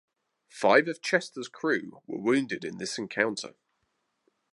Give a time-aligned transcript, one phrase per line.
[0.49, 3.53] Five of "Chester"s crew were wounded in this encounter.